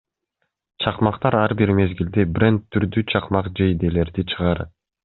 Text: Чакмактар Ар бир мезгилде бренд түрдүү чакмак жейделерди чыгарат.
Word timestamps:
Чакмактар 0.85 1.37
Ар 1.41 1.53
бир 1.61 1.73
мезгилде 1.81 2.27
бренд 2.39 2.67
түрдүү 2.77 3.07
чакмак 3.15 3.55
жейделерди 3.63 4.29
чыгарат. 4.35 4.79